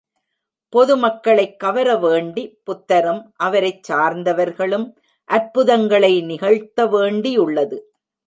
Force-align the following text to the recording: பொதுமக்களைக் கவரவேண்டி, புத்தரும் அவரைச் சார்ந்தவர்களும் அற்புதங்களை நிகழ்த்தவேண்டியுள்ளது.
பொதுமக்களைக் 0.73 1.57
கவரவேண்டி, 1.63 2.53
புத்தரும் 2.63 3.31
அவரைச் 3.35 3.91
சார்ந்தவர்களும் 3.91 4.87
அற்புதங்களை 5.25 6.21
நிகழ்த்தவேண்டியுள்ளது. 6.21 7.79